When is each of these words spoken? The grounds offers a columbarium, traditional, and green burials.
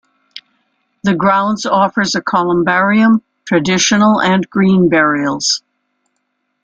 The 1.03 1.13
grounds 1.13 1.63
offers 1.67 2.15
a 2.15 2.23
columbarium, 2.23 3.21
traditional, 3.45 4.19
and 4.19 4.49
green 4.49 4.89
burials. 4.89 5.61